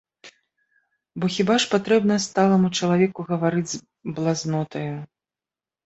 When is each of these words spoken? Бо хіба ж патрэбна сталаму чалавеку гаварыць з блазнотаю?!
Бо 1.19 1.25
хіба 1.35 1.57
ж 1.65 1.69
патрэбна 1.75 2.17
сталаму 2.27 2.73
чалавеку 2.83 3.21
гаварыць 3.31 3.71
з 3.77 3.87
блазнотаю?! 4.19 4.93